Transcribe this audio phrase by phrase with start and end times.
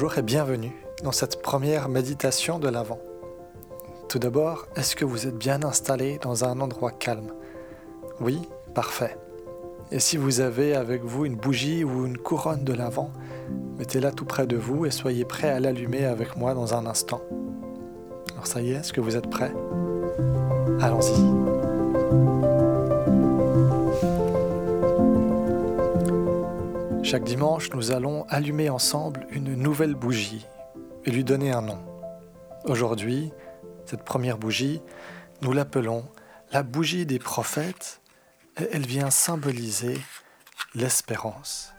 [0.00, 0.70] Bonjour et bienvenue
[1.02, 3.00] dans cette première méditation de l'Avent.
[4.08, 7.32] Tout d'abord, est-ce que vous êtes bien installé dans un endroit calme?
[8.20, 8.42] Oui,
[8.76, 9.16] parfait.
[9.90, 13.10] Et si vous avez avec vous une bougie ou une couronne de l'Avent,
[13.76, 17.20] mettez-la tout près de vous et soyez prêt à l'allumer avec moi dans un instant.
[18.34, 19.52] Alors ça y est, est-ce que vous êtes prêts
[20.80, 22.47] Allons-y.
[27.10, 30.46] Chaque dimanche, nous allons allumer ensemble une nouvelle bougie
[31.06, 31.78] et lui donner un nom.
[32.66, 33.32] Aujourd'hui,
[33.86, 34.82] cette première bougie,
[35.40, 36.04] nous l'appelons
[36.52, 38.02] la bougie des prophètes
[38.60, 39.96] et elle vient symboliser
[40.74, 41.72] l'espérance.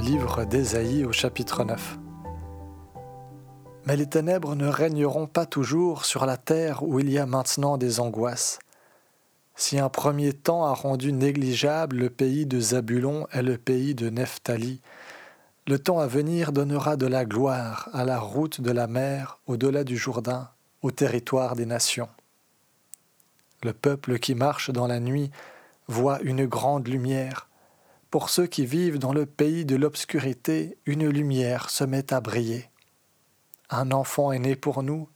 [0.00, 1.98] d'Ésaïe au chapitre 9.
[3.84, 7.76] Mais les ténèbres ne régneront pas toujours sur la terre où il y a maintenant
[7.76, 8.60] des angoisses.
[9.56, 14.08] Si un premier temps a rendu négligeable le pays de Zabulon et le pays de
[14.08, 14.80] Nephtali,
[15.66, 19.84] le temps à venir donnera de la gloire à la route de la mer au-delà
[19.84, 20.48] du Jourdain,
[20.80, 22.08] au territoire des nations.
[23.62, 25.30] Le peuple qui marche dans la nuit
[25.88, 27.49] voit une grande lumière.
[28.10, 32.68] Pour ceux qui vivent dans le pays de l'obscurité, une lumière se met à briller.
[33.70, 35.08] Un enfant est né pour nous,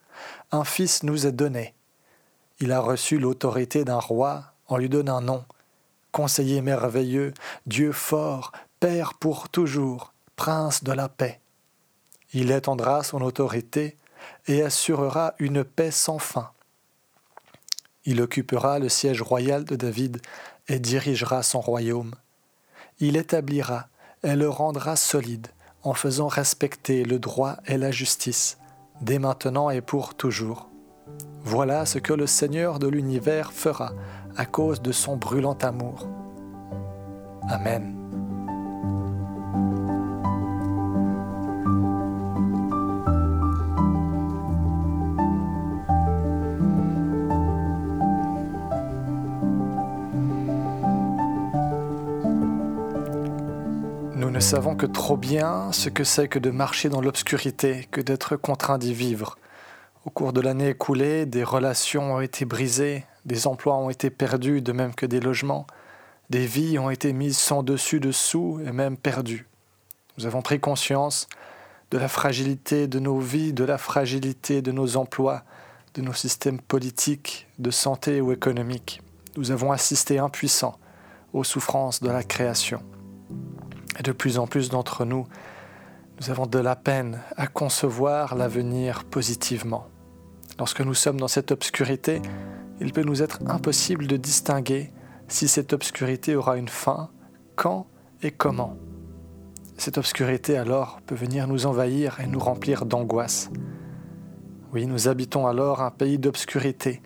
[0.52, 1.74] un fils nous est donné.
[2.60, 5.44] Il a reçu l'autorité d'un roi, on lui donne un nom.
[6.12, 7.34] Conseiller merveilleux,
[7.66, 11.40] Dieu fort, Père pour toujours, Prince de la paix.
[12.32, 13.96] Il étendra son autorité
[14.46, 16.52] et assurera une paix sans fin.
[18.04, 20.22] Il occupera le siège royal de David
[20.68, 22.14] et dirigera son royaume
[23.00, 23.86] il établira
[24.22, 25.48] et le rendra solide
[25.82, 28.58] en faisant respecter le droit et la justice,
[29.00, 30.70] dès maintenant et pour toujours.
[31.42, 33.92] Voilà ce que le Seigneur de l'univers fera
[34.36, 36.08] à cause de son brûlant amour.
[37.50, 38.03] Amen.
[54.44, 58.76] Savons que trop bien ce que c'est que de marcher dans l'obscurité, que d'être contraint
[58.76, 59.38] d'y vivre.
[60.04, 64.60] Au cours de l'année écoulée, des relations ont été brisées, des emplois ont été perdus,
[64.60, 65.66] de même que des logements,
[66.28, 69.48] des vies ont été mises sans dessus dessous et même perdues.
[70.18, 71.26] Nous avons pris conscience
[71.90, 75.42] de la fragilité de nos vies, de la fragilité de nos emplois,
[75.94, 79.00] de nos systèmes politiques, de santé ou économiques.
[79.38, 80.78] Nous avons assisté impuissants
[81.32, 82.82] aux souffrances de la création.
[83.98, 85.26] Et de plus en plus d'entre nous,
[86.20, 89.88] nous avons de la peine à concevoir l'avenir positivement.
[90.58, 92.22] Lorsque nous sommes dans cette obscurité,
[92.80, 94.92] il peut nous être impossible de distinguer
[95.28, 97.10] si cette obscurité aura une fin,
[97.56, 97.86] quand
[98.22, 98.76] et comment.
[99.76, 103.50] Cette obscurité alors peut venir nous envahir et nous remplir d'angoisse.
[104.72, 107.02] Oui, nous habitons alors un pays d'obscurité,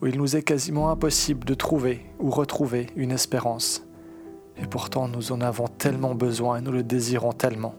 [0.00, 3.85] où il nous est quasiment impossible de trouver ou retrouver une espérance.
[4.62, 7.74] Et pourtant nous en avons tellement besoin et nous le désirons tellement.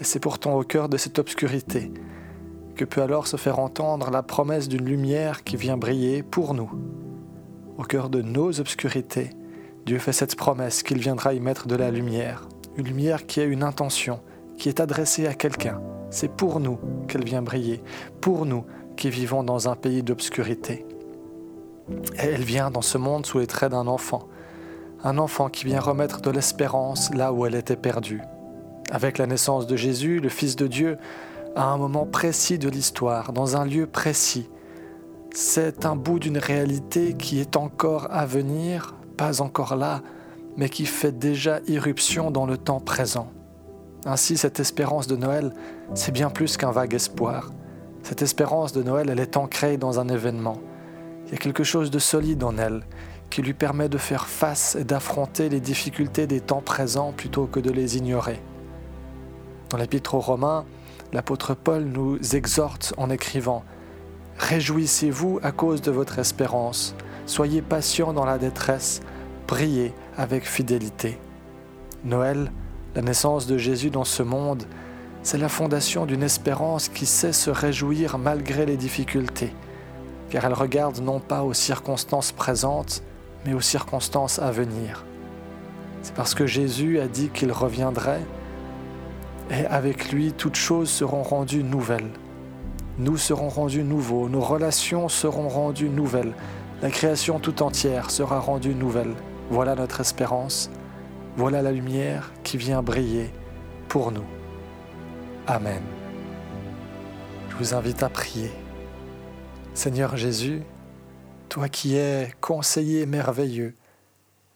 [0.00, 1.92] Et c'est pourtant au cœur de cette obscurité
[2.74, 6.70] que peut alors se faire entendre la promesse d'une lumière qui vient briller pour nous.
[7.78, 9.30] Au cœur de nos obscurités,
[9.86, 13.44] Dieu fait cette promesse qu'il viendra y mettre de la lumière, une lumière qui a
[13.44, 14.20] une intention,
[14.58, 15.80] qui est adressée à quelqu'un.
[16.10, 16.78] C'est pour nous
[17.08, 17.82] qu'elle vient briller,
[18.20, 18.64] pour nous
[18.96, 20.86] qui vivons dans un pays d'obscurité.
[22.16, 24.28] Et elle vient dans ce monde sous les traits d'un enfant,
[25.04, 28.22] un enfant qui vient remettre de l'espérance là où elle était perdue.
[28.90, 30.96] Avec la naissance de Jésus, le Fils de Dieu,
[31.54, 34.48] à un moment précis de l'histoire, dans un lieu précis,
[35.34, 40.00] c'est un bout d'une réalité qui est encore à venir, pas encore là,
[40.56, 43.28] mais qui fait déjà irruption dans le temps présent.
[44.06, 45.52] Ainsi, cette espérance de Noël,
[45.94, 47.52] c'est bien plus qu'un vague espoir.
[48.02, 50.58] Cette espérance de Noël, elle est ancrée dans un événement.
[51.26, 52.82] Il y a quelque chose de solide en elle,
[53.34, 57.58] qui lui permet de faire face et d'affronter les difficultés des temps présents plutôt que
[57.58, 58.40] de les ignorer.
[59.70, 60.64] Dans l'épître aux Romains,
[61.12, 63.64] l'apôtre Paul nous exhorte en écrivant
[64.38, 66.94] Réjouissez-vous à cause de votre espérance,
[67.26, 69.00] soyez patients dans la détresse,
[69.48, 71.18] priez avec fidélité.
[72.04, 72.52] Noël,
[72.94, 74.62] la naissance de Jésus dans ce monde,
[75.24, 79.52] c'est la fondation d'une espérance qui sait se réjouir malgré les difficultés,
[80.30, 83.02] car elle regarde non pas aux circonstances présentes,
[83.44, 85.04] mais aux circonstances à venir.
[86.02, 88.22] C'est parce que Jésus a dit qu'il reviendrait,
[89.50, 92.10] et avec lui toutes choses seront rendues nouvelles.
[92.98, 96.32] Nous serons rendus nouveaux, nos relations seront rendues nouvelles,
[96.82, 99.14] la création tout entière sera rendue nouvelle.
[99.50, 100.70] Voilà notre espérance,
[101.36, 103.32] voilà la lumière qui vient briller
[103.88, 104.24] pour nous.
[105.46, 105.82] Amen.
[107.50, 108.50] Je vous invite à prier.
[109.74, 110.62] Seigneur Jésus,
[111.54, 113.76] toi qui es conseiller merveilleux,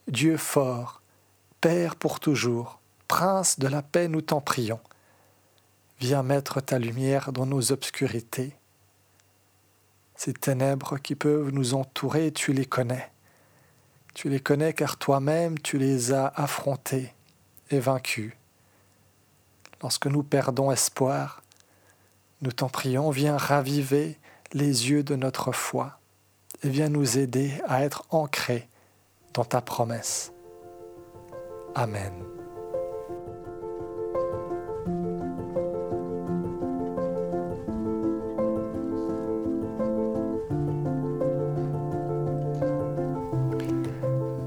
[0.09, 1.01] Dieu fort,
[1.61, 4.81] Père pour toujours, Prince de la paix, nous t'en prions.
[6.01, 8.57] Viens mettre ta lumière dans nos obscurités.
[10.17, 13.09] Ces ténèbres qui peuvent nous entourer, tu les connais.
[14.13, 17.15] Tu les connais car toi-même tu les as affrontés
[17.71, 18.33] et vaincus.
[19.83, 21.45] Lorsque nous perdons espoir,
[22.43, 24.19] nous t'en prions, viens raviver
[24.53, 25.99] les yeux de notre foi
[26.63, 28.69] viens nous aider à être ancrés
[29.35, 30.33] dans ta promesse.
[31.75, 32.13] Amen.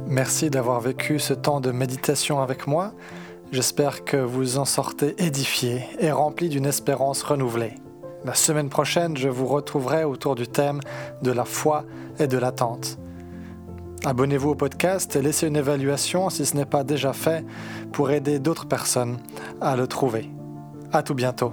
[0.07, 2.93] Merci d'avoir vécu ce temps de méditation avec moi.
[3.51, 7.75] J'espère que vous en sortez édifié et rempli d'une espérance renouvelée.
[8.23, 10.79] La semaine prochaine, je vous retrouverai autour du thème
[11.23, 11.85] de la foi
[12.19, 12.99] et de l'attente.
[14.05, 17.45] Abonnez-vous au podcast et laissez une évaluation si ce n'est pas déjà fait
[17.91, 19.17] pour aider d'autres personnes
[19.59, 20.29] à le trouver.
[20.91, 21.51] À tout bientôt.